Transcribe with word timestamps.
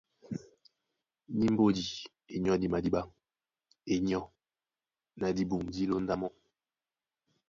Ní 1.37 1.45
mbódi 1.51 1.83
e 2.33 2.35
nyɔ́di 2.43 2.67
madíɓá, 2.73 3.01
é 3.91 3.95
nyɔ́, 4.07 4.23
na 5.19 5.27
dibum 5.37 5.63
dí 5.73 5.83
lóndá 5.89 6.13
mɔ́. 6.21 6.31